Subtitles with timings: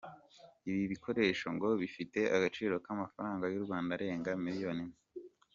[0.69, 4.97] Ibi bikoresho ngo bifite agaciro k’amafaranga y’u Rwanda arenga miliyoni imwe.